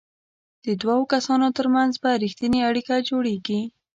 [0.65, 3.61] د دوو کسانو ترمنځ به ریښتینې اړیکه جوړیږي.